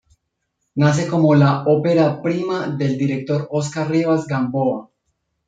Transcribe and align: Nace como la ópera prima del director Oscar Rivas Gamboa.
Nace 0.73 1.07
como 1.07 1.35
la 1.35 1.63
ópera 1.67 2.23
prima 2.23 2.65
del 2.69 2.97
director 2.97 3.47
Oscar 3.51 3.87
Rivas 3.87 4.25
Gamboa. 4.25 4.89